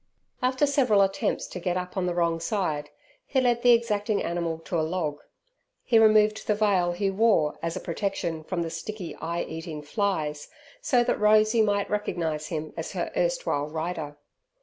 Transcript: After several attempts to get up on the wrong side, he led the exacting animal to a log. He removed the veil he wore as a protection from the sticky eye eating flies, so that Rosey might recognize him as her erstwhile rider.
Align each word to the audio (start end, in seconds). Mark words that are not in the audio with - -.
After 0.41 0.65
several 0.65 1.03
attempts 1.03 1.45
to 1.45 1.59
get 1.59 1.77
up 1.77 1.95
on 1.95 2.07
the 2.07 2.15
wrong 2.15 2.39
side, 2.39 2.89
he 3.23 3.39
led 3.39 3.61
the 3.61 3.73
exacting 3.73 4.23
animal 4.23 4.57
to 4.65 4.79
a 4.79 4.81
log. 4.81 5.19
He 5.83 5.99
removed 5.99 6.47
the 6.47 6.55
veil 6.55 6.93
he 6.93 7.11
wore 7.11 7.59
as 7.61 7.75
a 7.75 7.79
protection 7.79 8.43
from 8.43 8.63
the 8.63 8.71
sticky 8.71 9.13
eye 9.17 9.43
eating 9.43 9.83
flies, 9.83 10.47
so 10.81 11.03
that 11.03 11.19
Rosey 11.19 11.61
might 11.61 11.87
recognize 11.87 12.47
him 12.47 12.73
as 12.75 12.93
her 12.93 13.11
erstwhile 13.15 13.67
rider. 13.69 14.17